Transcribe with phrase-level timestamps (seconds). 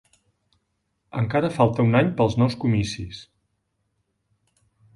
[1.19, 3.23] Encara falta un any pels nous comicis